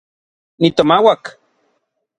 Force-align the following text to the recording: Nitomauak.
Nitomauak. 0.59 1.25